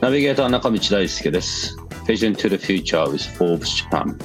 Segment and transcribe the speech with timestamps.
[0.00, 1.76] ナビゲーター中道大輔です。
[2.06, 4.16] Vision to the Future with Forbes Japan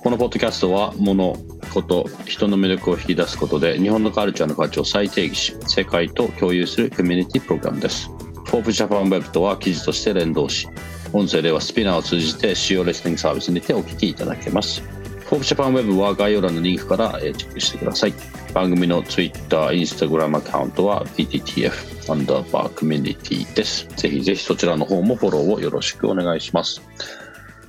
[0.00, 1.36] このポッドキャストは物、
[1.72, 8.10] こと、人の魅力を引き出すことで日本のカルチャーの価値を再定義し世界と共有するコミュニティプログラムです。
[8.46, 10.66] Forbes Japan Web とは記事として連動し
[11.12, 14.82] 音声ではスピナーを通じて主要リスニングサービスにてお聞きいただけます。
[15.28, 18.37] Forbes Japan Web は概要欄のリンクからチェックしてください。
[18.54, 23.86] 番組の Twitter、Instagram アカウントは PTTF アンダーバーコミュニティです。
[23.96, 26.82] ぜひぜひそちらの方もフォローをよろしくお願いします。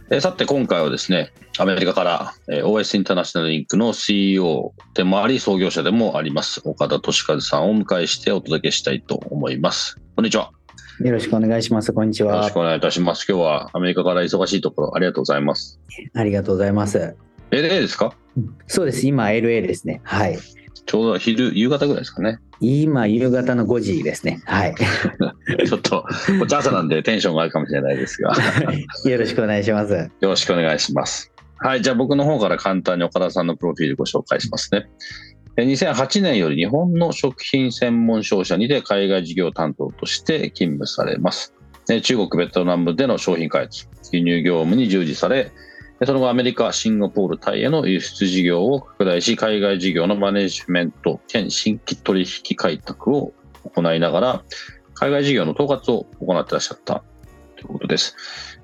[0.10, 9.98] えー、さて今回はですね、アメリカから、えー、OS インターナショナルリンクの CEO でもあり創業者でもあります、岡田敏和さんをお迎えしてお届けしたいと思います。
[10.16, 10.52] こんにちは。
[11.02, 11.94] よろしくお願いします。
[11.94, 12.36] こんにちは。
[12.36, 13.26] よろしくお願いいたします。
[13.30, 15.80] 今日はアメリカから忙しいところありがとうございます。
[16.14, 17.16] ありがとうございます。
[17.52, 18.14] LA ですか？
[18.68, 19.06] そうです。
[19.08, 20.02] 今 LA ですね。
[20.04, 20.38] はい。
[20.90, 22.40] ちょうど昼、夕方ぐらいですかね。
[22.62, 24.42] 今、夕方の5時ですね。
[24.46, 24.74] はい。
[25.68, 26.08] ちょっと、こ
[26.46, 28.34] っち朝なんでテンションがあるかもしれないですが。
[29.06, 29.94] よろしくお願いします。
[29.94, 31.32] よろしくお願いします。
[31.60, 34.90] はい、じゃあ僕の方から簡単に岡田さんのプロフィールご紹介しますね。
[35.58, 41.54] 2008年より日本の食品専門商社にて海外事業担当として勤務されます。
[42.02, 45.52] 中国、ベトナムでの商品開発、輸入業務に従事され、
[46.06, 53.34] その後アメリカ、シンガポール、タイへの輸出事業を拡大し、海外事業のマネジメント兼新規取引開拓を
[53.66, 54.44] 行いながら、
[54.94, 57.04] 海外事業の統括を行ってらっしゃった
[57.58, 58.16] ということです。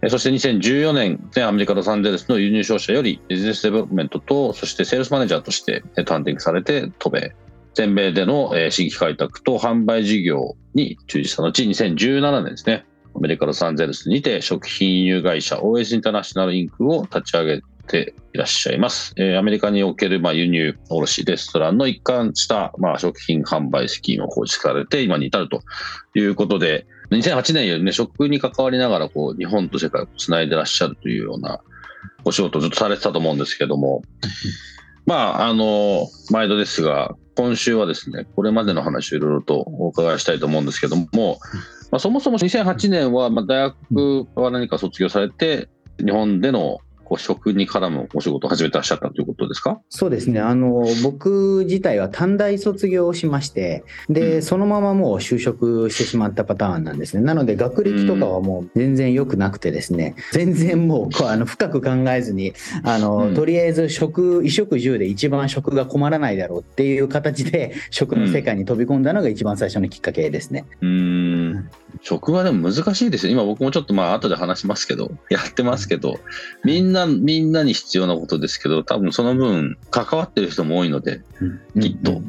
[0.07, 7.35] そして2014年、現アメリカ・ロサンゼルスの輸入商社よりビジネスデベロップメントと、そしてセールスマネージャーとして担当されて渡米。
[7.73, 12.85] 全米での新規開拓と販売事業に従事した後、2017年ですね、
[13.15, 19.13] アメリカ・ロサンゼルスにて食品輸入会社 OS インターナショナルインクを立ち上げていらっしゃいます。
[19.15, 25.61] えー、アメリカにおける、まあ、輸入卸レストランの一貫した、まあ、食品販売資金を構築されて今に至ると
[26.13, 31.61] いうことで、2008年よりね、食に関わりながらこう日本と世界をつないでらっしゃるというような
[32.23, 34.01] お仕事をずっとされてたと思うんですけども、
[35.05, 41.39] まあ、あの、毎度ですが、今週はですね、これまでの話をいろいろとお伺いしたいと思うんですけども、
[41.91, 45.69] まあ、そもそも2008年は、まあ、大学は何か卒業されて、
[46.03, 49.79] 日本でのこう食に絡むお仕事を始めてらっしゃったということですか？
[49.89, 50.39] そうですね。
[50.39, 57.23] あの僕自体は短大卒業をしましてで、うん、そのままもう就職してしまったパターンなんですね。
[57.23, 70.65] なので学歴とかはもう全然良くなくてですね、うん、全然もうあの深く考えずにあの、うん、とりあえず食衣食住で一番食が困らないだろうっていう形で食の世界に飛び込んだのが一番最初のきっかけですね。
[70.81, 71.69] うん
[72.01, 73.33] 食はでも難しいですよ。
[73.33, 76.19] 今僕もちょっとまあ後で話しますけどやってますけど
[76.63, 81.21] みんなみんなに必要なことですけど多分その分関わってる人も多いので、
[81.79, 82.21] きっと、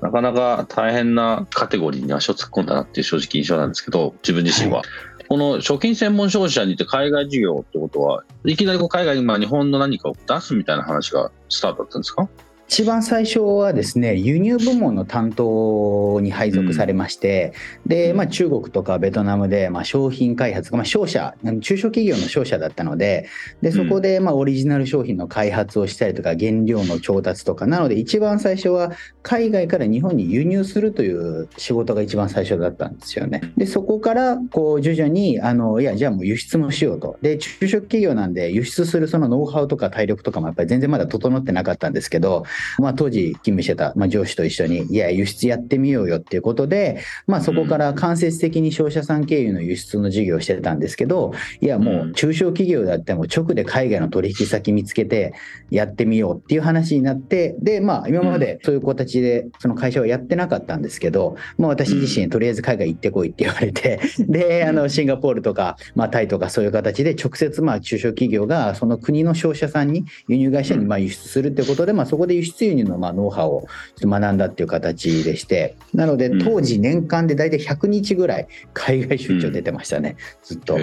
[0.00, 4.78] なかなか大変なカテゴリーに足を突っ込んだなっていう正直印象なんですけど自分自身は。
[4.78, 4.86] はい。
[5.28, 12.28] この食品専門商社にて海外事業ってことはいきなりこう海外にまあ日本の何かを出すみたいな話がスタートだったんですか？
[12.70, 17.54] 一番最初はですね輸入部門の担当に配属されまして、
[17.86, 23.26] うん、で、まあ、中国とかベトナムで、まあ、商品開発、まあ、商社中小企業の商社だったので
[23.62, 27.66] でそこで、まあ、オリジナル商品の開発をしたりとか原料の調達とか。
[27.66, 28.92] なので一番最初は
[29.22, 33.52] 海外から日本に輸入するという仕事が一番最初だったんですよね。
[33.56, 37.16] でそこからこう徐々にあのいやじゃあもう輸出もしようと。
[37.22, 42.44] で中小企業なんで輸出するそのノウハウとか体力とかもやっぱり全然まだ整ってなかったんですけど
[42.78, 55.34] まあ、当時勤務してた、まあ、上司と一緒に、いや、輸出やってみようよっていうことで、まあ、そこから間接的に商社さん経由の輸出の事業をしてたんですけど、いや、もう中小企業だっても直で海外の取引先見つけて
[55.70, 80.76] やってみようっていう話になって、で、まあ、今までそういう形でその会社はやってなかったんですけど、まあ、私自身とりあえず海外行ってこいって言われて、 で、あの、シンガポールとか、まあ、タイとかそういう形で直接、まあ、中小企業がその国の商社さんに輸入会社にまあ輸出するってことで、まあ、そこで輸出輸入のまあノウハウをちょっと学んだっていう形でしてなので当時年間で大体100日ぐらい海外出張出てましたね、ずっと。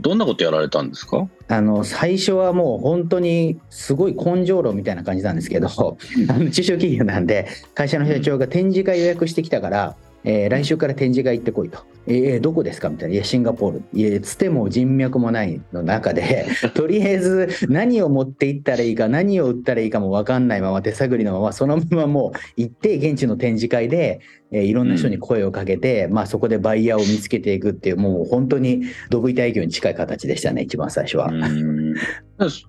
[0.00, 1.28] どんなことやられたんですか？
[1.48, 11.78] あの最初はもう本当にすごい根性論みたいな感じなんですけどあの中小企業なんで会社の社長が展示会予約してきたから、えー来週から展示会行ってこいと。
[12.06, 13.14] えーどこですかみたいな。
[13.14, 13.82] いや、シンガポール。
[13.92, 31.26] いや、つても人脈もないの中で、 とりあえず何を持って行ったらいいか、何を売ったらいいかも分かんないまま、手探りのまま、そのままもう行って、現地の展示会で、えーいろんな人に声をかけて、まあそこでバイヤーを見つけていくっていう、もう本当にドブ板営業に近い形でしたね、一番最初は。
[31.26, 31.94] うん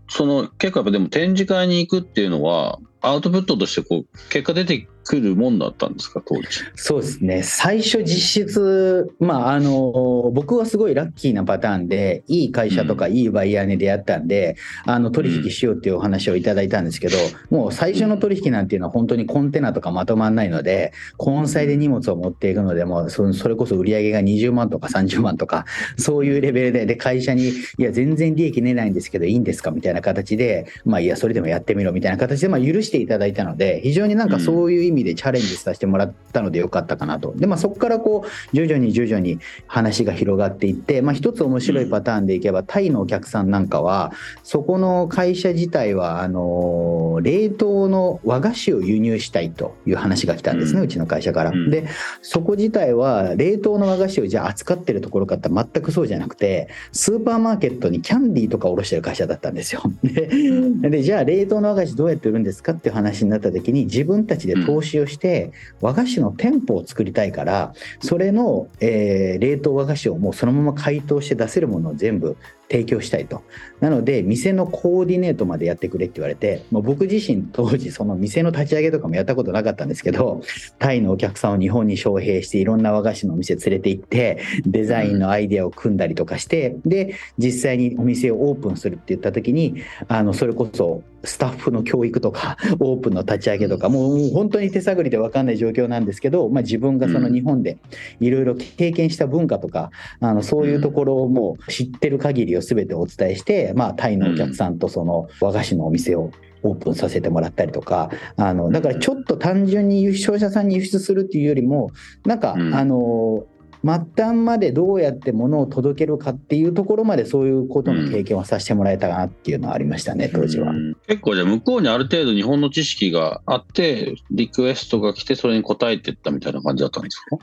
[0.08, 6.44] その結構やっぱでも展示会に行くっていうのはアウトプットとしてこう結果出てくるもんだったんですか当時？
[6.76, 7.44] そうですね。
[7.44, 14.56] 最初実質まああの僕はすごいラッキーなパターンでいい会社とかいいバイヤーに出会ったんで、
[14.86, 17.18] あの取引しようっていうお話をいただいたんですけど
[17.52, 20.92] もう最初の取引なんていうのは本当にコンテナとかまとまんないので
[21.24, 25.66] 根菜で荷物を持っていくのでもうそそれこそ売り上げが20万とか30万とか
[25.98, 29.70] そういうレベルでで会社にいや全然利益出ないんですけどいいんですか？
[29.70, 37.34] みたいな形でまあいやそれでもやってみろみたいな形でまあ許していただいたので非常になんかそういう意味でチャレンジさせてもらったのでよかったかなと。
[37.36, 44.12] でまあそこからこう徐々に徐々に話が広がっていってまあ一つ面白いパターンでいけばタイのお客さんなんかは
[44.44, 51.52] そこの会社自体はあの冷凍の和菓子を輸入したいという話が来たんですね、ううんちの会社から。
[51.52, 51.70] うん。
[51.70, 51.88] で
[52.22, 59.84] そこ自体は冷凍の和菓子をじゃあ扱ってるところかって全くそうじゃなくてスーパーマーケットにキャンディーとか卸してる会社だったんですよ。
[60.04, 65.52] ででじゃあ冷凍の和菓子どうやって売るんですかっていう話になった時に自分たちで投資をして
[65.82, 72.38] 和菓子の店舗を作りたいからそれの、えー冷凍和菓子をもうそのまま解凍して出せるものを全部
[72.70, 73.44] 提供したいと。
[73.80, 80.42] なので店のコーディネートまでやってくれって言われて、もう僕自身当時その店の立ち上げとかもやったことなかったんですけど、
[80.80, 89.76] タイのお客さんを日本に招聘していろんな和菓子のお店連れて行って、デザインのアイデアを組んだりとかして、で、実際にお店をオープンするって言った時に、
[90.08, 97.78] あの、それこそスタッフの教育とか、 オープンの立ち上げとか、もう本当に手探りで分かんない状況なんですけど、まあ自分がその日本で
[98.20, 106.32] いろいろ経験した文化とか、あのそういうところをもう知ってる限りを全てお伝えして、まあ、タイのお客さんとその和菓子のお店を
[106.64, 111.92] オープンさせてもらったりとかあのだからちょっと単純に輸商社さんに輸出するっていうよりも
[112.26, 112.74] なんか、うん。
[112.74, 113.46] あの
[113.88, 120.72] 末端までどうやって物を届けるかっていうところまでそういうことの経験はさせてもらえたかなっていうのはありましたね当時は。
[120.72, 127.38] うん結構じゃあ向こうにある程度日本の知識があってリクエストが来てそれに応えていったみたいな感じだったんですか？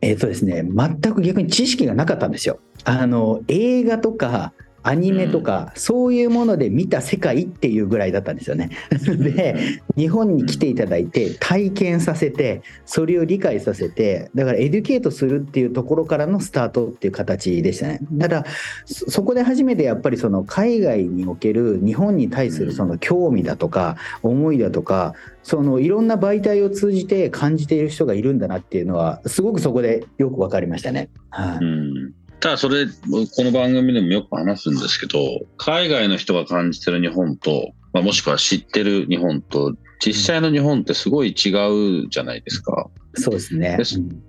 [0.00, 2.60] えっ、とですね、全く逆に知識がなかったんですよ。
[2.84, 4.52] あの映画とか
[4.82, 8.70] アニメとか、そういうもので見た世界っていうぐらいだったんですよね。
[8.90, 18.00] で日本に来ていただいて体験させてそれを理解させてだからエデュケートするっていうところからのスタートっていう形でしたね。
[18.18, 18.44] ただ
[18.86, 31.10] そそこで初めてやっぱりその海外における日本に対するその興味だとか思いだとかそのいろんな媒体を通じて感じている人がいるんだなっていうのはすごくそこでよく分かりましたね。
[31.30, 32.92] はいうんただそれこ
[33.44, 35.18] の番組でもよく話すんですけど
[35.56, 39.74] 海外の人が感じてる日本と、まあ、もしくは知ってる日本と
[40.04, 42.88] 実際の日本ってすごい違うじゃないですか。
[43.14, 43.76] そうですね。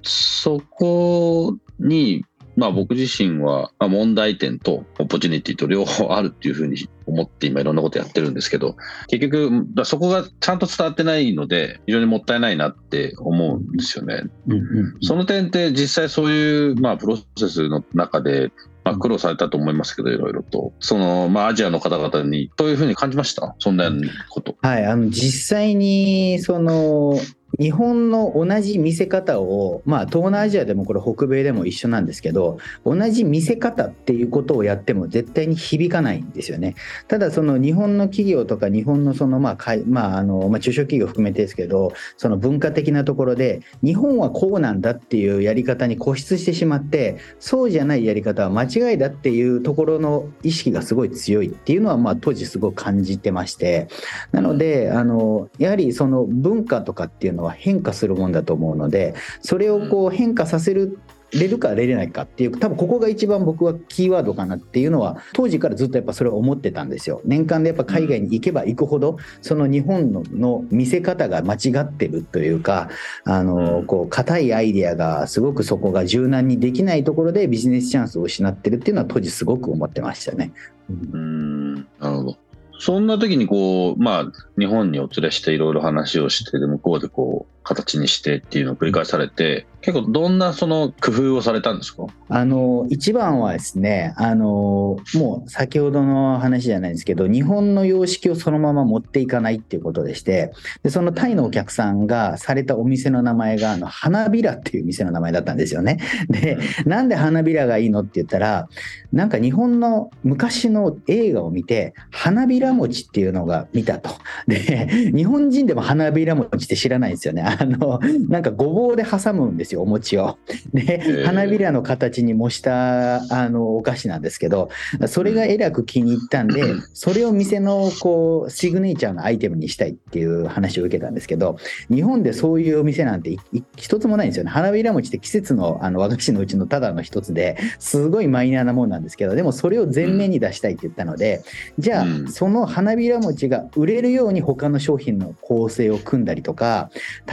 [0.01, 2.25] そこに、
[2.59, 8.75] まあ、僕自身はまあ問題点とオポチュニティと両方あるっていうふうに思って今いろんなことやってるんですけど
[9.07, 14.23] 結局だそこがちゃんと伝わってないので非常にもったいないなって思うんですよね。
[14.47, 18.51] うんうんその点って実際そういう、まあ、プロセスの中で、
[18.83, 23.55] まあ、苦労されたと思いますけどいろいろとその、まあ、アジアの方々にどういうふうに感じました？
[23.59, 23.89] そんな
[24.29, 24.57] こと。
[24.61, 27.17] はい、あの実際にその
[27.59, 36.75] 日本の同じ見せ方を、まあ、東南アジアでもこれ北米でも一緒なんですけど同じ見せ方っていうことをやっても絶対に響かないんですよね。
[37.07, 53.87] ただその日本の企業とか日本のそのまあ、まああのまあ、中小企業含めてですけどその文化的なところで日本はこうなんだっていうやり方に固執してしまってそうじゃないやり方は間違いだっていうところの意識がすごい強いっていうのはまあ当時すごく感じてまして
[54.31, 60.99] なのであのやはりその文化とかっていうのは変化するもんだと思うのでそれをこう変化させる
[61.31, 72.89] れるかれれないかっていう多分ここが一番僕はキーワードかなっていうのは当時からずっとやっぱそれを思ってたんですよ年間でやっぱ海外に行けば行くほどその日本の見せ方が間違ってるというか
[73.25, 80.51] あのこう硬いアイデアがすごくそこが柔軟にできないところでビジネスチャンスを失ってるっていうのは当時すごく思ってましたね。
[80.89, 82.48] うんなるほど。
[82.79, 92.05] そんな時にこう、まあ、日本にお連れしていろいろ話をして、向こうでこう、形にしてっていうのを繰り返されて、結構どんなその工夫をされたんですか？
[92.27, 100.51] あの一番はですねあのもう先ほどの話じゃないんですけど日本の様式をそのまま持っていかないっていうことでして
[100.83, 105.99] でそのタイのお客さんがされたお店の名前があの花びらっていう店の名前だったんですよね。
[106.29, 108.67] でなんで花びらがいいのって言ったら
[109.13, 114.09] なんか日本の昔の映画を見て花びら餅っていうのが見たと。
[114.45, 117.48] で日本人でも花びら餅って知らないんですよね。
[117.49, 120.37] あのなんかごぼうで挟むんですよお餅を。
[120.73, 124.69] で花びらの形に模したあのお菓子なんですけど
[125.07, 126.63] それがえらく気に入ったんで
[126.93, 131.57] それを店のこうシグネチャーのアイテムにしたいっていう話を受けたんですけど
[131.89, 133.35] 日本でそういうお店なんて
[133.75, 134.51] 一つもないんですよね。
[134.51, 141.41] 花びら餅って季節のあの和菓子のうちのただの一つですごいマイナーなもんなんですけどでもそれを前面に出したいって言ったので
[141.77, 146.89] じゃあその花びら餅が売れるように他の商品の構成を組んだりとか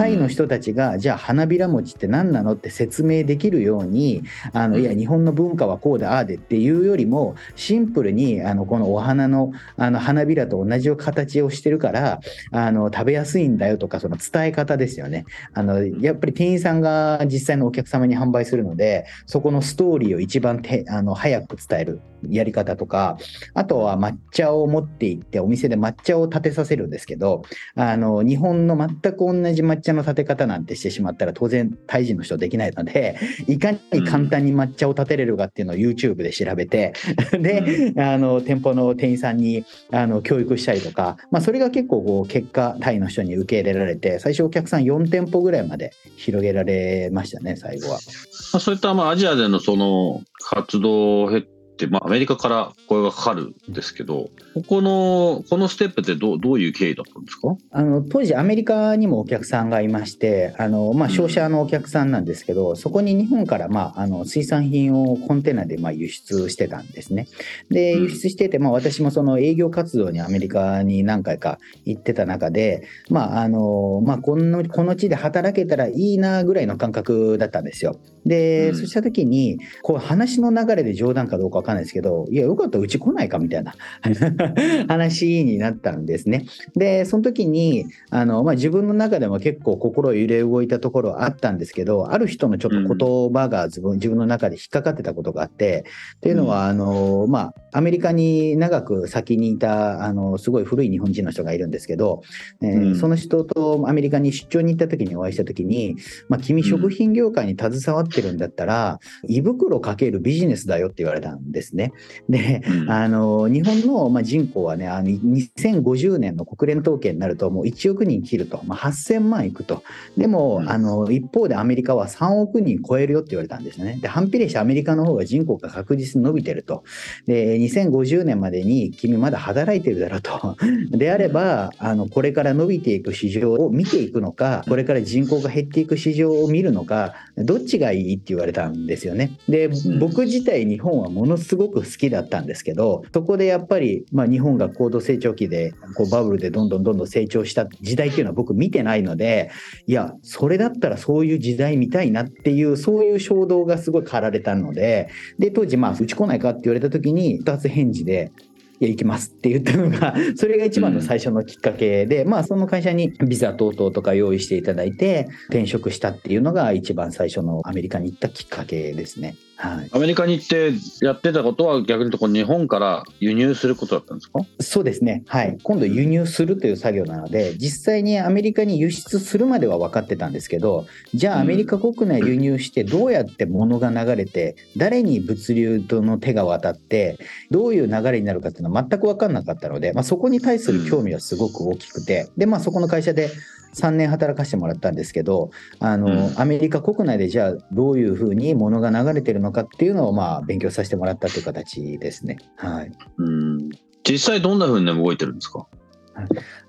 [0.06, 4.22] タイの人たちがじゃあ花びら餅って何なのって説明できるように
[4.52, 12.20] あのいや日本の文化はこうでああでっていうよりもシンプルにあのこのお花のあの花びらと同じ形をしてるから
[12.52, 15.24] あの食べやすいんだよとかその伝え方ですよね。
[15.52, 23.18] あのやっぱり店員さんが実際のお客様に販売するのでそこのストーリーを一番てあの早く伝えるやり方とか
[23.54, 27.42] あとは抹茶を持って行ってお店で抹茶を立てさせるんですけど
[27.74, 36.92] あの日本の全く同じ抹茶の立て方なんてしてしまったら当然タイ人の人できないので いかに簡単に抹茶を立てれるかっていうのを YouTube で調べて
[37.38, 47.98] であの店舗の店員さんにあの教育したりとか、まあ、それが結構こう結果タイの人に受け入れられて最初お客さん4店舗ぐらいまで広げられましたね最後は。
[47.98, 51.55] そういったまあアジアでのその活動を経て、
[51.86, 57.56] まあ、アメリカから声がかかるんですけど、ここの、このステップってどうどういう経緯だったんですか？
[57.70, 67.28] あの当時、アメリカにもお客さんがいまして、あのまあ、商社のお客さんなんですけど、うん、そこに日本から、まあ、あの水産品をコンテナでまあ輸出してたんですね。
[67.70, 77.98] で、輸出してて、まあ、私もその営業活動にアメリカに何回か行ってた中で、まああのまあ、このこの地で働けたらいいなぐらいの感覚だったんですよ。
[78.24, 83.74] で、うん、そうした時に、こう話の流れで冗談かどうかかんないですけど、いや、よかったらうち来ないかみたいな
[84.88, 86.46] 話になったんですね。
[86.74, 95.84] で、その時に、あの、まあ、自分の中でも結構心揺れ動いたところあったんですけど、ある人のちょっと言葉が自分,、自分の中で引っかかってたことがあって、
[96.16, 102.22] っていうのは、あの、まあ、アメリカに長く先にいた、あの、すごい古い日本人の人がいるんですけど、
[102.62, 105.96] えー、その人とアメリカに出張に行った時にお会いした時に、
[106.28, 111.92] まあ、君食品業界に携わってるんだったら、胃袋かけるビジネスだよって言われたんですね。
[112.28, 119.82] で、あの日本の、まあ、人口はねあの2050年の国連統計になるともう1億人切ると、まあ、8000万いくと。
[120.16, 123.98] でも、あの一方でアメリカは3億人超えるよって言われたんですね。
[124.00, 126.84] で反比例してアメリカの方が人口が確実に伸びてると。
[127.26, 130.56] で2050年までに君まだ働いてるだろうと。
[130.90, 139.38] であればあのこれから伸びていく市場を見ていくのかこれから人口が減っていく市場を見るのかどっちがいいって言われたんですよね。
[139.48, 139.70] で
[140.00, 149.50] 僕自体日本はものすごく好ききだったんですけどそこでやっぱり、まあ、日本が高度成長期でこうバブルでどんどんどんどん成長した時代っていうのは僕見てないので
[149.86, 158.32] いやそれだったらそういう時代見たいなっていうそういう衝動がすごい駆られたのでで当時まあうち来ないかって言われた時に2つ返事で
[158.78, 169.34] いや、行きますって言ったのが、 それが一番の最初のきっかけで、うん、まあ、その会社にビザ等々とか用意していただいて、転職したっていうのが一番最初のアメリカに行ったきっかけですね。
[169.58, 170.72] はい、アメリカに行って
[171.04, 174.40] やってたことは逆に言うと日本から輸入することだったんですか？
[174.60, 187.18] そうですね、はい、今度輸入するという作業なので実際にアメリカに輸出するまでは分かってたんですけどじゃあアメリカ国内輸入してどうやって物が流れて誰に物流との手が渡って
[187.50, 193.30] どういう流れになるかっていうのは全く分かんなかったので、まあ、そこに対する興味はすごく大きくてで、まあ、そこの会社で
[193.76, 202.38] 3年働かせてもらったんですけどあの、うん、アメリカ国内でじゃあどういうふうに物が流れてるのかっていうのをまあ勉強させてもらったという形ですね。
[202.56, 203.70] はい、うん。
[204.08, 205.66] 実際どんなふうに動いてるんですか？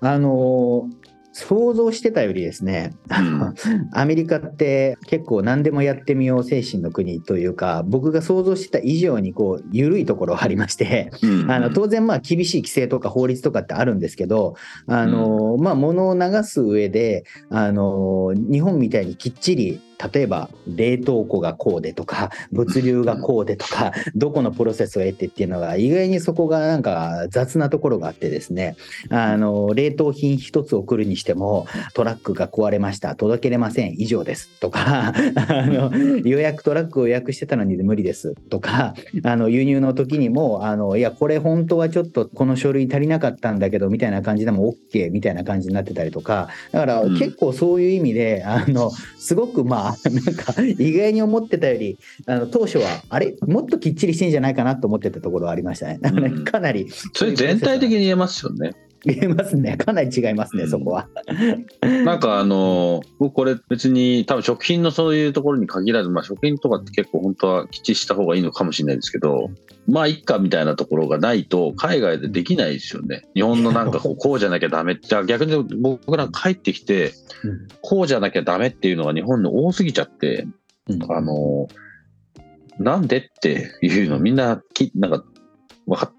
[0.00, 0.88] あの
[1.38, 2.94] 想像してたよりですね、
[3.92, 11.12] アメリカって結構何でもやってみよう精神の国というか、僕が想像してた以上にこう緩いところありまして、
[11.48, 14.56] あの当然まあ厳しい規制とか法律とかってあるんですけど、
[14.88, 19.80] あのまあ物を流す上で、あの日本みたいにきっちり
[20.12, 28.76] 例えば冷凍庫がこうでとか物流がこうでとかどこのプロセスを得てっていうのが意外にそこがなんか雑なところがあってですね。
[29.10, 35.12] あの冷凍品1つ送るにしてもトラックが壊れました届けれません以上ですとかあ
[35.66, 53.36] の予約トラックを予約してたのに無理ですとかあの輸入の時にもあのいやこれ本当はちょっとこの書類足りなかったんだけどみたいな感じでも OK みたいな感じになってたりとかだから結構そういう意味で、あのすごくまあ なんか意外に思ってたよりあの当初はあれ？
[53.46, 55.98] もっときっちりしてんじゃないかなと思ってたところはありましたね。
[56.00, 56.10] だ
[56.50, 58.72] かなりそれ全体的に言えますよね。
[59.04, 59.76] 言えますね。
[59.76, 61.08] かなり違いますね、そこは。
[62.04, 69.50] なんかあの、僕これ別に多分食品のそういうところに限らず、まあ食品とかって結構本当はきっちりした方がいいのかもしれないですけど、
[69.88, 73.22] まあ一家みたいなところがないと海外でできないですよね。
[73.34, 74.98] 日本のなんかこうこうじゃなきゃダメ。
[75.00, 77.14] じゃあ逆に僕ら帰ってきて、
[77.80, 80.46] こうじゃなきゃダメっていうのが日本の多すぎちゃって、
[81.08, 81.68] あの、
[82.78, 85.24] なんでっていうのみんなきなんか
[85.86, 86.12] わか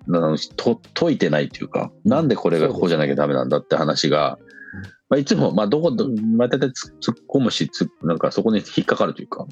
[0.58, 4.40] と解いてないというか、なんでこれがこうじゃなきゃダメなんだって話が、
[5.10, 5.92] まあ、いつも、まあ、どこ、
[6.36, 7.70] まあ、大体突っ込むし、
[8.02, 9.46] なんかそこに引っかかるというか、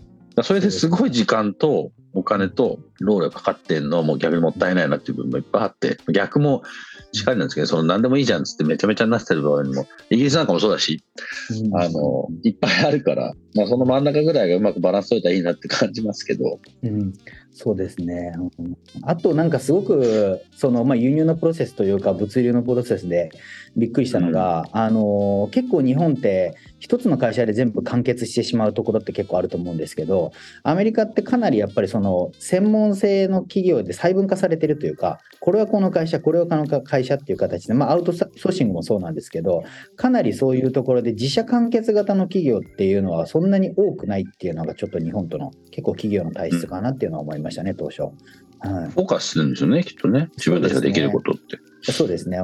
[0.44, 6.63] それですごい時間とお金と労力かかってんのも逆にもったいないなっていう部分もいっぱいあって、逆も
[7.12, 11.03] しっかりなんですけど、その何でもいいじゃんっつってめちゃめちゃになってる場合にも、イギリスなんかもそうだし、
[11.74, 16.60] あの、いっぱいあるから、まあ、その真ん中ぐらいがうまくバランス取れたらいいなって感じますけど。
[16.84, 17.13] うん、
[17.59, 18.33] そうですね。
[19.01, 23.31] あとなんかすごく、その、まあ、輸入のプロセスというか、物流のプロセスで
[23.75, 39.63] びっくりしたのが、うん、あの、結構日本って一つの会社で全部完結してしまうところって結構あると思うんですけど、アメリカってかなりやっぱりその、専門性の企業で細分化されてるというか、これはこの会社、これはこの会社っていう形で、まあ、アウトソーシングもそうなんですけど、
[39.95, 48.01] かなりそういうところで自社完結型の企業っていうのはそんなに多くないっていうのが、ちょっと日本との結構企業の体質かなっていうのは思いましたね、当初。
[48.60, 51.60] はい、フォーカスするんですよね、きっとね、自分たちができることって。
[51.92, 52.39] そうですね。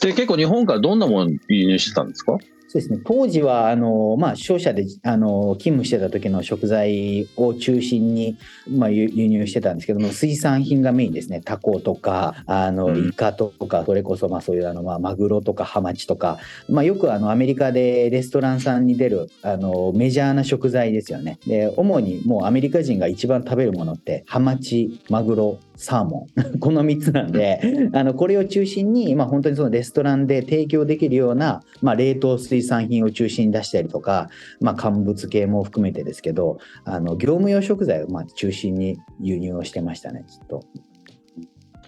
[0.00, 2.38] で、結構日本からどんなもの輸入してたんですか？
[2.68, 11.40] そうですね、当時はあの、まあ、商社であの勤務してた時の食材を中心に、まあ、輸入してたんですけども水産品がメインですね。
[11.44, 21.38] タコとかあのイカとか、それこそまあそういうあの、まあ、マグロとかハマチとか、まあ、よくあのアメリカでレストランさんに出るあのメジャーな食材ですよね。
[21.46, 27.60] で主にもうアメリカ人が一番食べるものってハマチマグロサーモン この3つなんで
[27.92, 40.64] あのこれを中心に、まあ、本当にそのレストランで提供できるような、まあ、冷凍水産品を中心に出したりとか、まあ、乾物系も含めてですけどあの業務用食材をまあ中心に輸入をしてましたねずっと。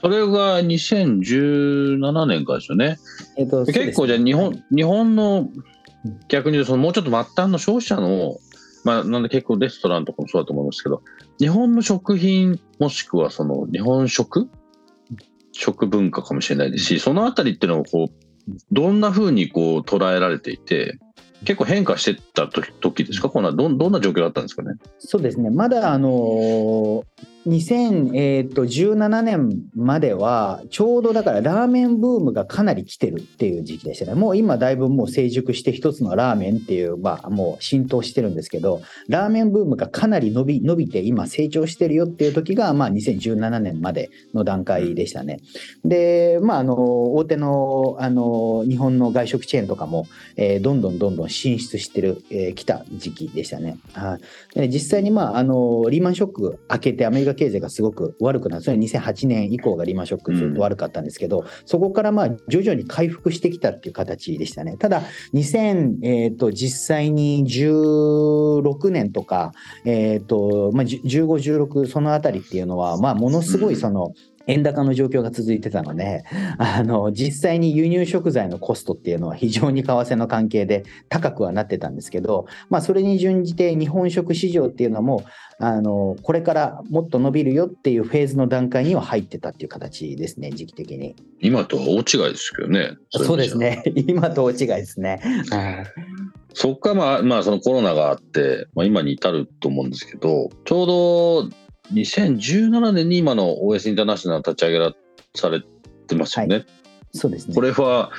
[0.01, 2.99] それが2017年からですよね。
[3.37, 5.49] えーと、ね、結構じゃあ日本日本の
[6.29, 8.37] 逆に言うとそのもうちょっと末端の消費者の
[8.85, 11.03] まあ、なんで結構レストランとかもそうだと思いますけど、
[11.39, 14.49] 日本の食品もしくはその日本食？
[15.53, 20.99] 食文化かもしれないですし、そのあたりっていうのをこう、どんなふうにこう捉えられていて、
[21.45, 23.29] 結構変化してた時ですか？
[23.29, 24.75] こんなどどんな状況だったんですかね？
[24.99, 25.51] そうですね。
[25.51, 27.05] まだあの
[27.49, 34.15] 2017年まではちょうどだからラーメンブームがかなり来てるっていう時期でしたね。
[34.15, 45.41] もう今だいぶもう成熟して一つのラーメンっていう、まあ、もう浸透してるんですけどラーメンブームがかなり伸び伸びて今成長してるよっていう時が、まあ、2017年までの段階でしたね。
[45.85, 50.07] でまああの大手のあの日本の外食チェーンとかも、
[50.37, 54.19] え、どんどんどんどん進出してる、えー、来た時期でしたね、は
[54.57, 64.77] い、実際にまああのリーマンショック明けてアメリカ経済がすごく悪くなる、それ2008年以降がリーマンショックずっと悪かったんですけど、うん、そこからまあ徐々に回復してきたっていう形でしたね。
[64.77, 69.53] ただ、2000、えー、と実際に16年とか、
[69.85, 74.13] えーとまあ、15、16、そのあたりっていうのは、まあ、ものすごいその、
[74.49, 76.25] 円高の状況が続いてたので、
[76.59, 85.25] あの、実際に輸入食材のコストっていうのは非常に為替の関係で高くはなってたんですけど、まあ、それに準じて日本食市場っていうのも、
[85.61, 91.17] あのこれからもっと伸びるよっていうフェーズの段階には入ってたっていう形ですね、時期的に。
[91.41, 92.97] 今とは大違いですけどね。
[93.11, 95.21] そうですね、 今と大違いですね。
[96.55, 104.93] そっからまあ、まあ、そのコロナがあって、まあ、今に至ると思うんですけど、ちょうど2017年に今の OS インターナショナル立ち上げら
[105.35, 105.63] され
[106.07, 106.57] てますよね。
[106.57, 106.67] はい、
[107.13, 107.55] そうですね。
[107.55, 108.11] これは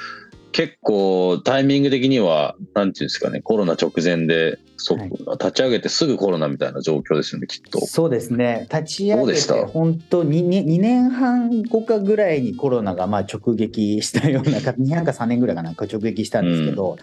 [0.51, 7.85] 結構タイミング的には、なんていうんですかね、コロナ直前で、そはい、立ち上げてすぐコロナみたいな状況ですよね、きっと。
[7.85, 8.67] そうですね。
[8.71, 16.97] 立ち上げて、本当に 2, 2年半後かぐらいにコロナがまあ直撃したような、 2年か3年ぐらいかなんか直撃したんですけど、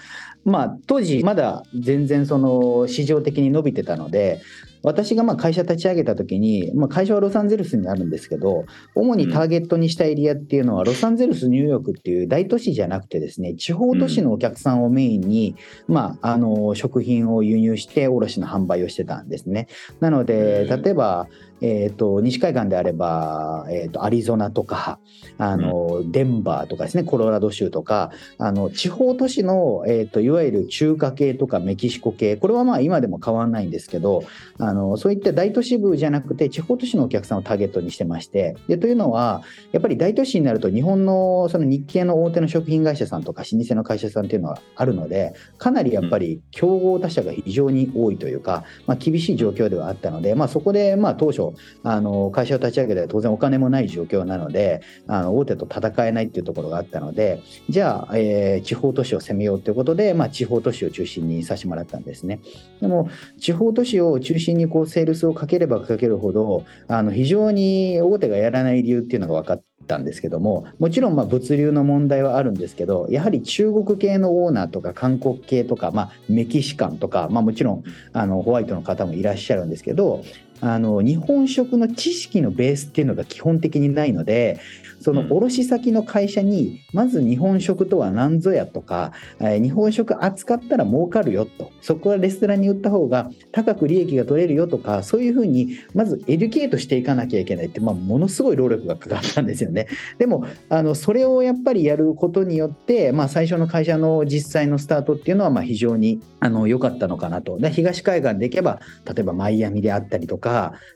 [0.44, 4.40] まあ、当時まだ全然その市場的に伸びてたので
[4.86, 15.56] 私がまあ会社立ち上げた時に、まあ、会社はロサンゼルスにあるんですけど主にターゲットにしたエリアっていうのは、ロサンゼルスニューヨークっていう大都市じゃなくてですね地方都市のお客さんをメインに、
[15.88, 19.66] まあ、あの食品を輸入して卸の販売をしてたんですね。
[19.98, 21.26] なので例えば
[21.60, 24.98] えーと、西海岸であれば、えーと、アリゾナとか
[25.38, 34.24] あの、うん、デンバーとかですねコロラド州とかあの地方都市の、えーと、いわゆる中華系とかメキシコ系これはまあ今でも変わらないんですけど
[34.58, 62.40] あのそういった大都市部じゃなくて地方都市のお客さんをターゲットにしてましてでというのはやっぱり大都市になると日本のその日系の大手の食品会社さんとか老舗の会社さんっていうのはあるのでかなりやっぱり競合他社が非常に多いというか、まあ、厳しい状況ではあったので、まあ、そこでまあ当初あの会社を立ち上げて当然お金もない状況なのであの大手と戦えないっていうところがあったのでじゃあ、えー、地方都市を攻めようということで、まあ、地方都市を中心にさせてもらったんですね。
[62.80, 63.08] でも
[63.38, 80.24] 地方都市を中心にこうセールスをかければかけるほどあの非常に大手がやらない理由っていうのが分かったんですけどももちろんま物流の問題はあるんですけどやはり中国系のオーナーとか韓国系とか、まあ、メキシカンとか、まあ、もちろんあのホワイトの方もいらっしゃるんですけど
[80.60, 84.60] あの日本食の知識のベースっていうのが基本的にないので
[85.00, 99.86] その卸先の会社にまず日本食とは何ぞやとか、え日本食扱ったら儲かるよとそこはレストランに売った方が高く利益が取れるよとかそういうふうにまずエデュケートしていかなきゃいけないって、まあ、ものすごい労力がかかったんですよね。
[100.18, 107.58] でもあのそれをやっぱりやることによって、まあ、最初の会社の実際のスタートっていうのはまあ非常にあの良かったのかなと。
[107.58, 110.45] で東海岸でいけば例えばマイアミであったりとか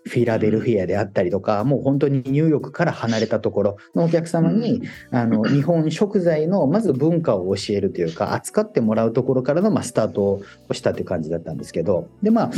[0.05, 12.51] フィラデルフィアであったりとかもう本当にニューヨークから離れたところのお客様に、あの日本食材のまず文化を教えるというか扱ってもらうところからのまあスタートをしたという感じだったんですけどでまあ、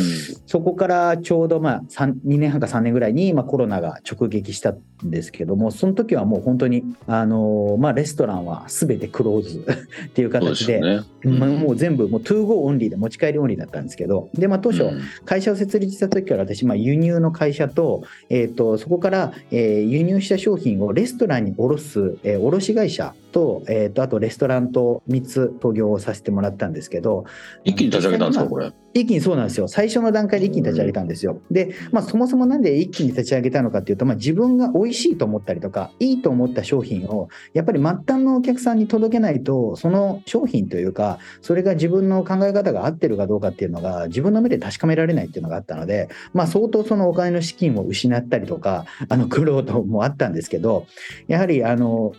[0.46, 9.58] そこからちょうどまあ2年半か3年ぐらいにまあコロナが直撃したんですけどもその時はもう本当にあの、まあ、レストランは全てクローズ
[10.06, 11.00] っていう形で、ね。
[11.24, 14.84] うん、もう全部もう to go only で持ち帰りオンリーだったんですけどで、まあ、当初
[15.24, 27.24] 会社を設立した時から私、まあ、輸入の会社と,、えーと、そこから、えー、輸入した商品をレストランに卸す、えー、卸会社と,、えーと、あとレストランと3つ創業をさせてもらったんですけど
[27.64, 28.72] 一気に立ち上げたんですかこれ？
[28.94, 29.68] 一気にそうなんですよ。
[29.68, 31.40] 最初の段階で一気に立ち上げたんですよ。
[31.50, 50.86] で、まあ、そもそもなんで一気に立ち上げたのかっていうと、まあ、自分が美味しいと思ったりとかいいと思った商品をやっぱり末端のお客さんに届けないとその商品というかそれが自分の考え方が合ってるかどうかっていうのが自分の目で確かめられないっていうのがあったので、まあ、相当そのお金の資金を失ったりとかあの苦労ともあったんですけど
[51.28, 52.12] やはりあの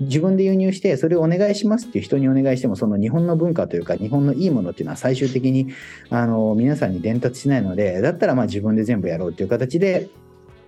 [0.00, 5.72] 自分で輸入してそれをお願いしますっていう人にお願いしてもその日本の文化というか日本のいいものっていうのは最終的に
[6.08, 10.08] あの皆さんに伝達しないのでだったらまあ自分で全部やろうっていう形で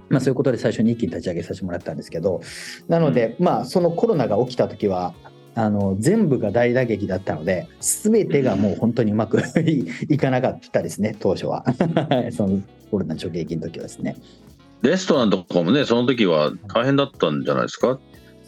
[0.08, 2.42] まあ、そういうことで最初に一気に立ち上げさせてもらったんですけど
[2.86, 5.14] なので、まあそのコロナが起きた時は
[5.54, 9.40] あの全部が大打撃だったので全てがもう本当にうまく
[10.08, 11.64] いかなかったですね当初は。
[12.32, 14.16] そのコロナ直撃の時はですね。
[14.82, 17.98] レストランとかもねその時は大変だったんじゃないですか？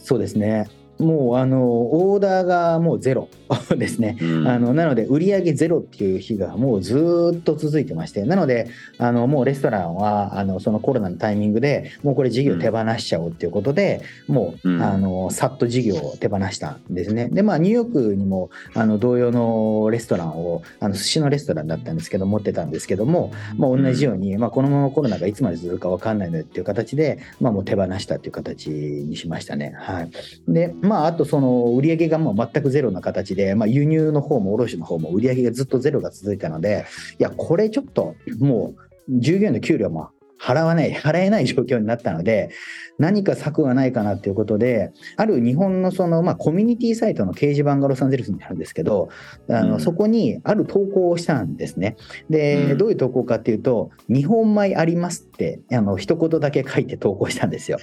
[0.04, 0.68] そうですね。
[0.98, 3.28] もうあのオーダーがもうゼロ
[3.76, 17.28] ですね、うん、あのなので売り上げゼロっていう日がもうずっと続いてましてなのであのもうレストランはあのそのコロナのタイミングでもうこれ事業手放しちゃおうっていうことで、うん、もう、うん、あのさっと事業を手放したんですね。
[17.28, 29.74] でまあニューヨークにもあの同様のレストランをあの寿司のレストランだったんですけど持ってたんですけども、まあ、同じように、まあ、このままコロナがいつまで続くか分かんないのでっていう形で、まあ、もう手放したっていう形にしましたね。
[29.76, 30.10] はい。
[30.48, 36.84] でまあ、あとその売り上げがもう全くゼロな形で、まあ、輸入の方も卸の方も売り上げがずっとゼロが続いたので、
[37.18, 38.74] いや、これちょっとも
[39.08, 42.50] う従業員の給料も払わない、払えない状況になったので、
[42.98, 49.08] 何か策はないかなということで、ある日本のその、まあ、コミュニティサイトの掲示板がロサンゼルスにあるんですけど、
[49.48, 51.96] あの、うん、そこにある投稿をしたんですね。
[52.28, 57.78] で、うん、どういう投稿かっていうと、日本米ありますって、あの、一言だけ書いて投稿したんですよ。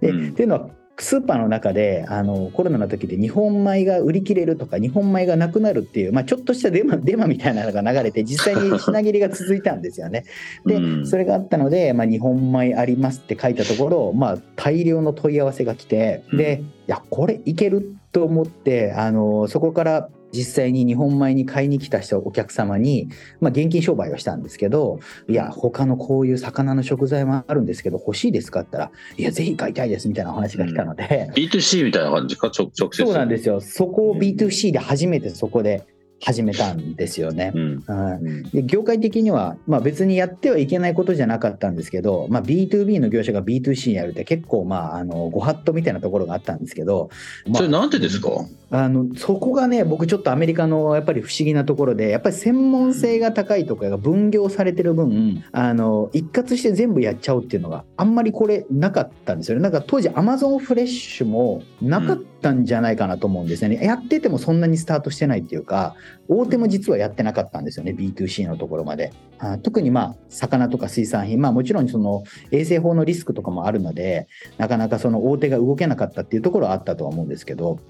[0.00, 10.24] で、うん、っていうのは、スーパーの中であのコロナの時で日本米が売り切れるとか日本米がなくなるっていう、まあ、ちょっとしたデマデマみたいなのが流れて実際に 品切れが続いたんですよね。
[10.64, 23.08] で、それがあったので、まあ、日本米ありますって書いたところ、まあ、大量の問い合わせが来てでいやこれいけると思ってあのそこから実際に日本米に買いに来た人お客様に、
[23.40, 32.50] まあ、現金商売をしたんですけどいや他のこういう魚の食材もあるんですけど欲しいですかって言ったらいやぜひ買いたいですみたいな話が来たので、うん、B2C みたいな感じか？
[32.56, 32.90] 直接。
[33.04, 33.60] そうなんですよ。
[33.60, 35.86] そこを B2C で初めてそこで
[36.24, 37.52] 始めたんですよね。
[37.54, 38.42] うん。
[38.50, 47.10] で業界的には、まあ、別にやってはいけないことじゃなかったんですけど、まあ、B2B の業者が B2C にやるって結構、まあ、あのご法度みたいなところがあったんですけど、
[47.46, 48.30] まあそれなんでですか？
[48.70, 59.62] あのそこがね僕ちょっとアメリカのやっぱり不思議なところでやっぱり専門性が高いとかが分業されてる分あの一括して全部やっちゃうっていうのがあんまりこれなかったんですよね。
[59.62, 65.96] なんか当時アマゾンフレッシュもなかったんたんじゃないかなと思うんですね、やっててもそんなにスタートしてないっていうか
[66.28, 67.92] 大手も実はやってなかったんですよね。
[67.92, 69.12] B2C のところまで。
[69.38, 74.28] あ特にまあ魚とか水産品まあもちろんその衛生法のリスクとかもあるので
[74.58, 77.80] なかなかその大手が動けなかったっていうところはあったとは思うんですけど、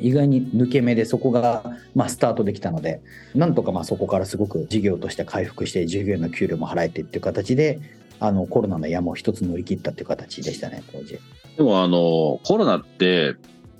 [0.00, 3.00] 意外に抜け目でそこがまあスタートできたので
[3.34, 7.80] なんとかまあそこからすごく事業として回復して従業員の給料も払えてっていう形で
[8.18, 11.18] あのコロナの山を一つ乗り切ったっていう形でしたね当時。
[11.56, 13.36] でもあのコロナって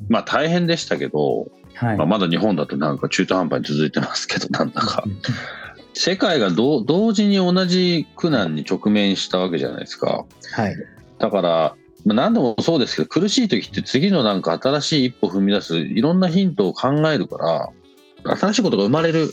[0.08, 1.96] まあ大変でしたけど、はい。
[1.96, 5.04] まあ、まだ日本だとなんか中途半端に続いてますけど なんだか。
[5.92, 10.24] 世界が同時に同じ苦難に直面したわけじゃないですか。
[10.52, 10.76] はい。
[11.18, 17.72] だから、まあ、何でもそうですけど苦しい時って次のなんか新しい一歩踏み出すいろんなヒントを考えるか
[18.24, 19.30] ら新しいことが生まれる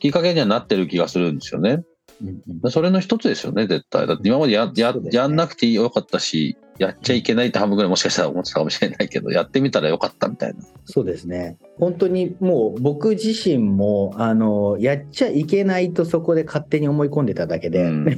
[0.00, 1.82] きっかけにはなってる気がするんですよね。
[2.22, 2.70] うんうん。
[2.70, 4.06] それの一つですよね、絶対。
[4.06, 10.60] だって今までやややんなくてよかったし、やっちゃいけないって半分ぐらいもしかしたら思ってたかもしれないけど、やってみたらよかったみたいな。
[10.84, 11.58] そうですね。
[11.78, 18.10] 本当にもう僕自身もあのやっちゃいけないとそこで勝手に思い込んでただけで、うん う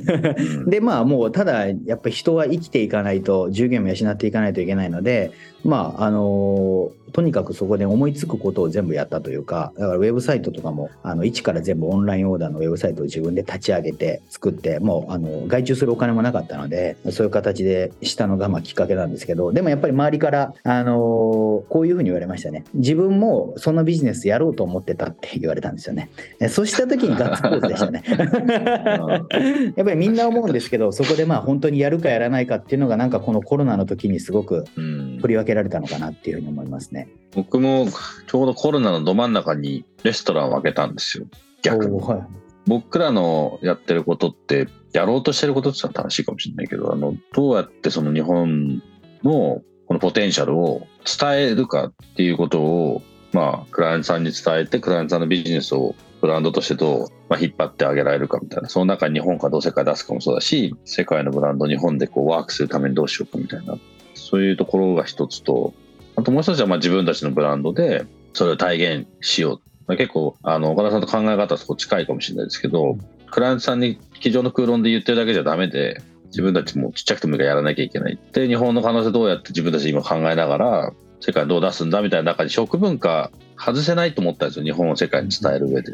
[0.66, 5.32] んでまあもうただやっぱり人は生きていかないと従業員も養っていかないといけないので
[5.64, 22.64] まああのとにかくそこで思いつくことを全部やったというかだからウェブサイトとかもあの一から全部オンラインオーダーのウェブサイトを自分で立ち上げて作ってもうあの外注するお金もなかったのでそういう形でしたのがまあきっかけなんですけどでもやっぱり周りからあのこういうふうに言われましたね。
[22.74, 26.10] 自分もそのビジネスやろうと思ってたって言われたんですよね。
[26.40, 28.02] えそうした時にガッツポーズでしたね。
[29.76, 35.18] やっぱりみんな思うんですけどそこでまあ本当にやるかやらないかっていうのがなんかこのコロナの時にすごくうん。
[35.20, 36.99] 振り分けられたのかなっていうふうに思いますね。
[37.34, 37.86] 僕も
[38.26, 41.26] ちょうどコロナのど真ん中にレストランを開けたんですよ。
[41.62, 42.00] 逆に。
[42.00, 42.22] はい。
[42.66, 48.82] 僕らのやってることってやろうとしてることって言ったら正しいかもしれないけどあのどうやってその日本
[49.22, 63.78] のこのポテンシャルを伝えるかっていうことをまあクライアントさんに伝えてクライアントさんのビジネスをブランドとしてどう、まあ、引っ張ってあげられるかみたいなその中に日本かどう世界出すかもそうだし世界のブランドを日本でこうワークするためにどうしようかみたいな
[64.14, 65.72] そういうところが一つと
[66.20, 69.60] あともう一つはまあ自分たちのブランドでそれを体現しよう。
[69.86, 72.96] まあ結構あの岡田さんと考え方はそこ近いかもしれないですけど、
[73.30, 85.92] クライアントさんに机上の空論で言ってるだけじゃダメで自分たちもちっちゃくてもいいからやらなきゃいけないで日本の可能性どうやって自分たち今考えながら世界にどう出すんだみたいな中に食文化外せないと思ったんですよ日本を世界に伝える上で。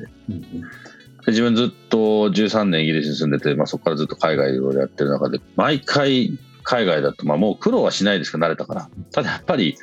[1.26, 8.90] 自分ずっと13年イギリスに住んでて、まあ、そこからずっと海外でいろいろやってる中で毎回海外だと、まあ、もう苦労はしないですけど慣れたから。
[9.12, 9.76] ただやっぱり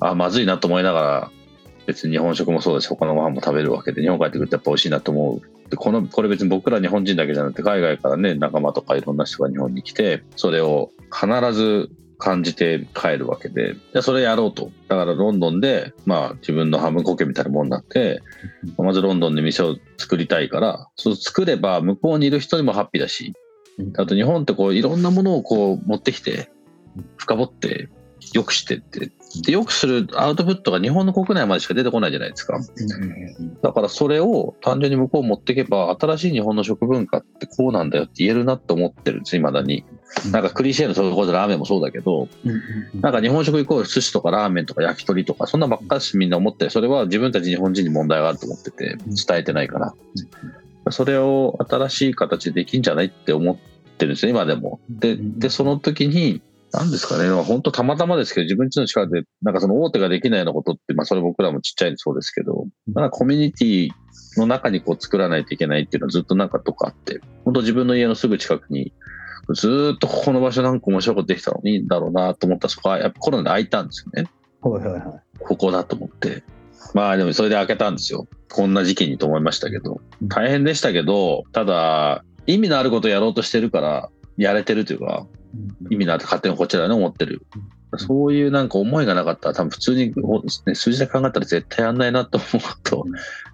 [0.00, 1.30] あまずいなと思いながら
[1.86, 5.70] 別に日本食もそうだし他のご飯も食べるわけで日本帰ってくるとやっぱ美味しいなと思う。
[5.70, 14.70] でこのこれ別に僕ら日本人だけじゃなくて海外からね仲間とかいろんな人が日本に来てそれを必ず感じて帰るわけででそれやろうと。
[14.88, 18.22] だからロンドンで、まあ、自分の半分故郷みたいなもんになって
[18.78, 23.34] まずロンドンで店を作りたいからそう作れば向こうにいる人にもハッピーだし
[23.98, 26.48] あと日本ってこういろんなものをこう持ってきて
[27.16, 27.88] 深掘って
[28.32, 29.10] 良くしてって
[29.42, 32.58] で良くするアウトプットが日本の国内までしか出てこないじゃないですか。
[33.62, 39.36] だからそれを単純に向こう持っていけば新しい日本の食文化ってこうなんだよって言えるなって思ってるんです。
[39.36, 39.84] いまだに。
[40.30, 42.28] なんかクリシェのそれこそラーメンもそうだけど
[42.94, 49.94] なんか日本食イコール寿司とかラーメンとか焼き鳥とかそんなばっかりしみんな思ってそれは自分たち日本人に問題があると思ってて伝えてないから。
[50.92, 53.56] それを新しい形でできんじゃないって思っ
[53.98, 54.80] てるんですよ今でも。
[54.88, 56.42] ででその時に
[56.76, 63.90] 何ですかね本当たまたまですけど自分ちの力でなんかその大手ができないようなことってまあそれ僕らもちっちゃいんでそうですけどなんかコミュニティ
[64.36, 68.92] の中にこう作らないといけないっていうのはずっとなんかとかあって本当自分の家のすぐ近くに
[69.54, 74.28] ずーっとここの場所なんか面白いことできたのにいいんだろうなと思ったらそこはやっぱコロナで開いたんですよね。
[74.60, 76.42] はいはいはいここだと思って。
[76.94, 78.26] まあでもそれで開けたんですよ。
[78.50, 80.00] こんな時期にと思いましたけど。
[80.22, 85.26] 大変でしたけど、ただ意味のあることをやろうとしてるからやれてるというか、
[85.90, 87.46] 意味のある勝手にこちらに思ってる。
[87.98, 90.12] そういうなんか思いがなかったら多分普通に、
[90.66, 93.06] ね、数字で考えたら絶対やんないなと思うと、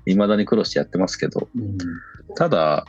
[0.06, 1.78] 未だに苦労してやってますけど、うん。
[2.34, 2.86] ただ、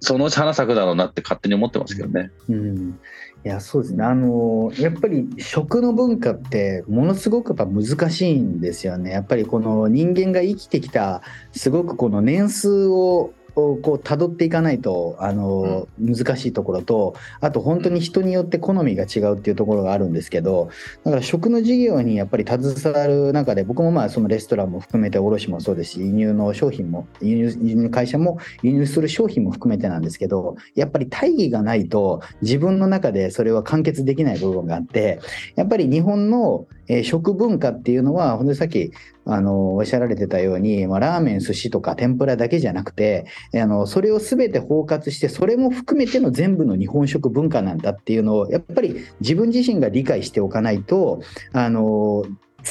[0.00, 2.30] そのうち花咲くだろうなって勝手に思ってますけどね。
[2.48, 2.98] うん。
[3.44, 4.04] いやそうですね。
[4.04, 9.10] あのやっぱり食の文化ってものすごくやっぱ難しいんですよね。
[9.10, 20.70] やっぱりこの人間が生きてきたすごくこの年数ををこう辿っていかないとあの、難しいところとあと本当に人によって好みが違うっていうところがあるんですけど
[21.04, 35.20] だから食の事業にやっぱり携わる中で僕もまあそのレストランも含めて卸もそうですし輸入の商品も輸入輸入会社も輸入する商品も含めてなんですけどやっぱり大義がないと自分の中でそれは完結できない部分があって
[35.56, 38.92] やっぱり日本のえ食文化っていうのは、本当にさっき
[39.24, 51.20] あのおっしゃられてたように、まあ、ラーメン、寿司とか天ぷらだけじゃなくて、あのそれをすべて包括して、それも含めての全部の日本食文化なんだっていうのを、やっぱり自分自身が理解しておかないと、
[51.52, 52.24] あの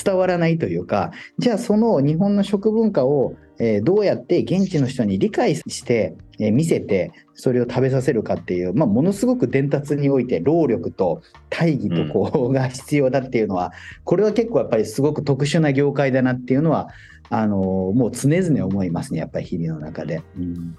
[0.04, 6.15] 伝わらないというか、じゃあその日本の食文化をえどうやって現地の人に理解して、
[6.49, 13.73] 見せてそれを食べさせるかっていう、まあ、ものすごく伝達において労力と大義とこうが必要だっていうのは、
[14.06, 16.89] これは結構やっぱりすごく特殊な業界だなっていうのは
[17.30, 20.23] あのもう常々思いますねやっぱり日々の中で。
[20.38, 20.77] うん。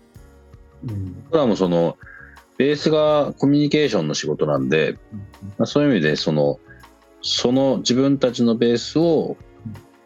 [0.89, 1.97] うん、僕らもその
[2.59, 4.99] ベースがコミュニケーションの仕事なんで、
[5.59, 6.59] まあ、そういう意味でその
[7.23, 9.37] その自分たちのベースを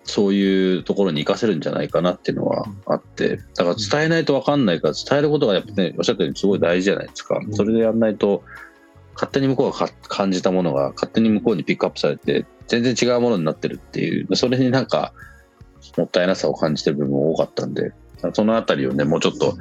[0.06, 7.40] そういうところに活かせるんじゃないかなっていうのはあって、だから伝えないと分かんないから、伝えることがやっぱね、おっしゃったようにすごい大事じゃないですか。
[7.52, 8.42] それでやんないと、
[9.14, 15.12] 勝手に向こうが感じたものが勝手に向こうにピックアップされて、全然違うものになってるっていう、それになんか、
[15.96, 17.92] もったいなさを感じてる部分も多かったんで、
[18.32, 19.56] そのあたりをね、もうちょっと、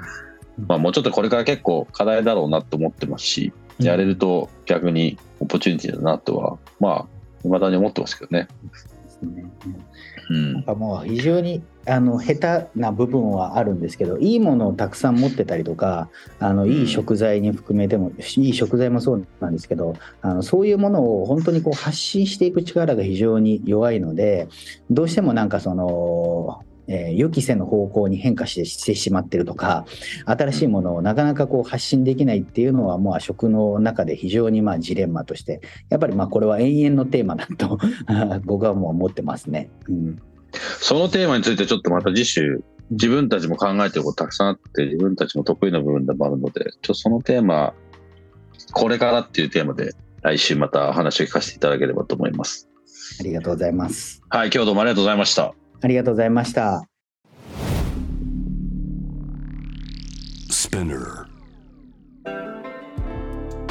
[0.68, 7.06] まあもうちょっとこれから結構課題だろうなと思ってますし、やれると逆にオポチュニティだなとは、まあ、
[7.44, 8.48] 未だに思ってますけどね。
[9.22, 9.52] うん、
[10.30, 16.10] なんかもう非常にあの下手な部分はあるんですけどいいものをたくさん持ってたりとか
[16.40, 24.48] あのいい食材に含めても、いい食材もそうなんですけどあのそういうものを本当にこう発信していく力が非常に弱いので
[24.90, 29.86] どうしてもなんかそのえー、予期せぬ方向に変化してしてしまってるとか
[30.26, 37.80] 新しいものをなかなかこう発信できないっていうのはもう食の中で非常にまあジレンマとしてやっぱりまあこれは永遠のテーマだと
[38.46, 40.22] 僕はもう思ってますね、うん。
[40.80, 47.74] そのテーマについてちょっとまた次週自分たちも考えてることたくさんあって自分たちも得意な部分でもあるのでちょそのテーマ
[48.74, 52.70] これからっていうテーマで来週また話を聞かせていただければと思います。
[53.20, 54.22] ありがとうございます。
[54.30, 55.65] はい、今日どうもありがとうございました。
[55.82, 56.88] ありがとうございました。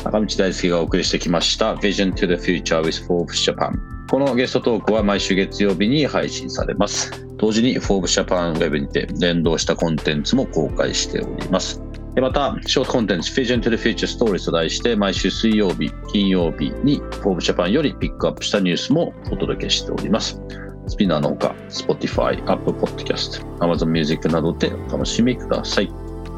[0.04, 3.72] 中道大輔がお送りしてきました Vision to the Future with Forbes Japan
[4.10, 11.80] このゲストトークは毎週月曜日に配信されます同時に Forbes Japan ウェブにて連動したコンテンツも公開しております
[12.20, 20.40] また、ショートコンテンツ Vision to the Future Stories と題して毎週水曜日、金曜日に Forbes Japan よりピックアップしたニュースもお届けしております。
[20.86, 25.92] スピナーのほか、Spotify、Apple Podcast、Amazon Music などでお楽しみください。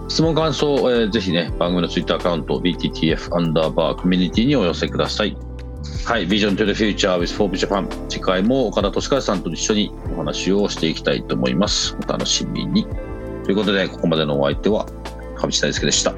[0.09, 5.37] 質問、感想、えー、ぜひね、番組の Twitter アカウント、BTTF アンダーバーコミュニティにお寄せください。
[6.05, 7.89] はい、Vision to the Future with Forbes Japan。
[8.09, 11.97] 次回も岡田敏和さんと一緒にお話をしていきたいと思います。
[12.07, 12.87] お楽しみに。
[13.45, 14.87] ということで、ここまでのお相手は、
[15.37, 16.15] 上地大輔でした。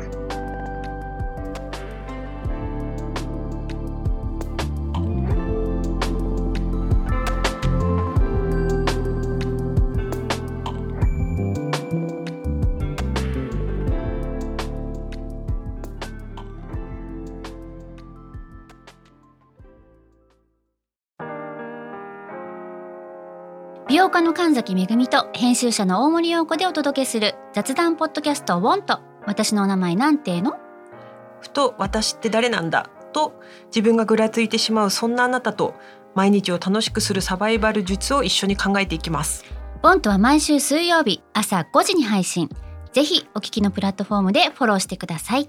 [24.58, 30.56] 崎めぐみと編集者の大森洋子でお届けする雑談ポッドキャストウォンと私のお名前なんての？
[31.40, 32.90] ふと私って誰なんだ？
[33.12, 35.76] と自分がぐらついてしまうそんなあなたと
[36.16, 39.44] 毎日を楽しくするサバイバル術を一緒に考えていきます。
[39.80, 42.50] ボントは毎週水曜日朝5時に配信。
[42.90, 45.48] ぜひお聞きのプラットフォームでフォローしてください